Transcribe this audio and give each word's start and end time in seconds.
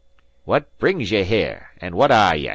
"What 0.45 0.75
brings 0.79 1.11
ye 1.11 1.21
here? 1.23 1.69
and 1.79 1.93
whae 1.93 2.07
are 2.07 2.35
ye?" 2.35 2.49